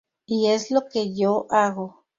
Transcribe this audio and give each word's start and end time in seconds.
Y 0.25 0.47
es 0.47 0.71
lo 0.71 0.87
que 0.91 1.13
yo 1.13 1.45
hago. 1.51 2.05